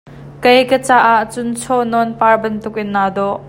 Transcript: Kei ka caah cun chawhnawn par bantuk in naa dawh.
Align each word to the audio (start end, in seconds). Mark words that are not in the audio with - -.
Kei 0.43 0.61
ka 0.69 0.77
caah 0.87 1.19
cun 1.31 1.49
chawhnawn 1.61 2.09
par 2.19 2.35
bantuk 2.41 2.75
in 2.81 2.89
naa 2.95 3.09
dawh. 3.17 3.37